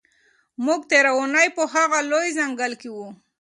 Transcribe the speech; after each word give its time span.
موږ 0.65 0.81
تېره 0.91 1.11
اونۍ 1.17 1.47
په 1.57 1.63
هغه 1.73 1.99
لوی 2.11 2.27
ځنګل 2.39 2.71
کې 2.81 2.89
وو. 2.95 3.07